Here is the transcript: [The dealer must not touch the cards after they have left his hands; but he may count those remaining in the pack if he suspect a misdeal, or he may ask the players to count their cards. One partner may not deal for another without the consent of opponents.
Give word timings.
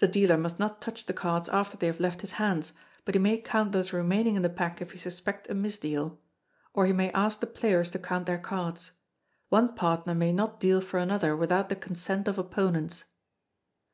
[The 0.00 0.08
dealer 0.08 0.36
must 0.36 0.58
not 0.58 0.82
touch 0.82 1.06
the 1.06 1.14
cards 1.14 1.48
after 1.48 1.78
they 1.78 1.86
have 1.86 2.00
left 2.00 2.20
his 2.20 2.32
hands; 2.32 2.74
but 3.06 3.14
he 3.14 3.18
may 3.18 3.40
count 3.40 3.72
those 3.72 3.90
remaining 3.90 4.34
in 4.34 4.42
the 4.42 4.50
pack 4.50 4.82
if 4.82 4.90
he 4.92 4.98
suspect 4.98 5.48
a 5.48 5.54
misdeal, 5.54 6.20
or 6.74 6.84
he 6.84 6.92
may 6.92 7.10
ask 7.12 7.40
the 7.40 7.46
players 7.46 7.90
to 7.92 7.98
count 7.98 8.26
their 8.26 8.36
cards. 8.36 8.90
One 9.48 9.74
partner 9.74 10.14
may 10.14 10.34
not 10.34 10.60
deal 10.60 10.82
for 10.82 10.98
another 10.98 11.34
without 11.34 11.70
the 11.70 11.76
consent 11.76 12.28
of 12.28 12.36
opponents. 12.36 13.04